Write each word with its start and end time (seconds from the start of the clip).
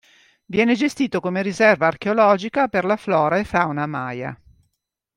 Viene 0.45 0.73
gestito 0.73 1.19
come 1.19 1.43
Riserva 1.43 1.85
Archeologica 1.85 2.67
per 2.67 2.85
la 2.85 2.95
flora 2.97 3.37
e 3.37 3.43
fauna 3.43 3.85
Maya. 3.85 4.35